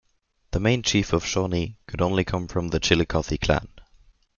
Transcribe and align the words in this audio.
The 0.49 0.59
main 0.59 0.81
chief 0.81 1.13
of 1.13 1.21
the 1.21 1.27
Shawnee 1.27 1.77
could 1.85 2.01
only 2.01 2.23
come 2.23 2.47
from 2.47 2.69
the 2.69 2.79
Chillicothe 2.79 3.39
clan. 3.39 3.67